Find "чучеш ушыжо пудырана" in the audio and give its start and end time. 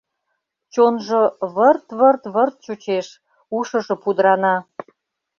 2.65-4.55